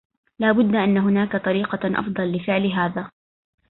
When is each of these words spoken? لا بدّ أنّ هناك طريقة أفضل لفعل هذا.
لا 0.39 0.51
بدّ 0.51 0.75
أنّ 0.75 0.97
هناك 0.97 1.45
طريقة 1.45 1.79
أفضل 1.99 2.31
لفعل 2.31 2.65
هذا. 2.65 3.11